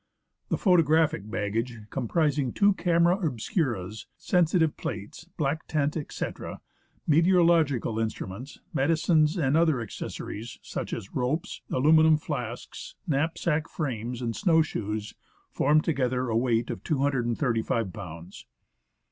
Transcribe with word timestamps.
The 0.49 0.57
photographic 0.57 1.29
baggage, 1.29 1.77
comprising 1.91 2.53
two 2.53 2.73
camera 2.73 3.17
obscuras, 3.19 4.07
sensitive 4.17 4.75
plates, 4.75 5.25
black 5.37 5.67
tent, 5.67 5.95
etc.; 5.95 6.59
meteorological 7.05 7.99
instruments, 7.99 8.61
medi 8.73 8.95
cines 8.95 9.37
and 9.37 9.55
other 9.55 9.79
accessories, 9.79 10.57
such 10.63 10.91
as 10.91 11.13
ropes, 11.13 11.61
aluminium 11.69 12.17
flasks, 12.17 12.95
knapsack 13.05 13.69
frames 13.69 14.23
and 14.23 14.35
snow 14.35 14.63
shoes, 14.63 15.13
formed 15.51 15.83
together 15.83 16.29
a 16.29 16.35
weight 16.35 16.71
of 16.71 16.83
235 16.83 17.85
lbs. 17.89 18.45